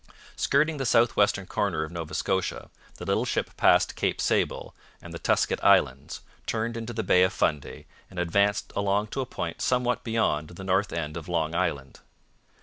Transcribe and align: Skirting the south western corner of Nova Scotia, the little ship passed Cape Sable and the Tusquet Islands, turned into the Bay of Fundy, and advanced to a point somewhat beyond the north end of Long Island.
Skirting 0.35 0.77
the 0.77 0.85
south 0.87 1.15
western 1.15 1.45
corner 1.45 1.83
of 1.83 1.91
Nova 1.91 2.15
Scotia, 2.15 2.71
the 2.95 3.05
little 3.05 3.23
ship 3.23 3.51
passed 3.55 3.95
Cape 3.95 4.19
Sable 4.19 4.73
and 4.99 5.13
the 5.13 5.19
Tusquet 5.19 5.59
Islands, 5.63 6.21
turned 6.47 6.75
into 6.75 6.91
the 6.91 7.03
Bay 7.03 7.21
of 7.21 7.31
Fundy, 7.33 7.85
and 8.09 8.17
advanced 8.17 8.69
to 8.69 9.21
a 9.21 9.25
point 9.27 9.61
somewhat 9.61 10.03
beyond 10.03 10.47
the 10.49 10.63
north 10.63 10.91
end 10.91 11.17
of 11.17 11.27
Long 11.29 11.53
Island. 11.53 11.99